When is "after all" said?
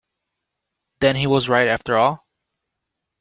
1.67-2.25